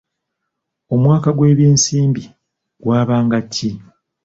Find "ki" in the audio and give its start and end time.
3.53-3.69